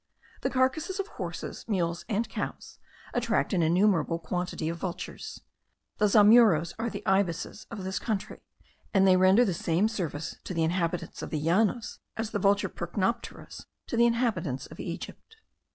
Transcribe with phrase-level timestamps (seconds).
[0.41, 2.79] The carcases of horses, mules, and cows,
[3.13, 5.41] attract an innumerable quantity of vultures.
[5.99, 8.39] The zamuros are the ibisis of this country,
[8.95, 12.67] and they render the same service to the inhabitants of the Llanos as the Vultur
[12.67, 15.35] percnopterus to the inhabitants of Egypt.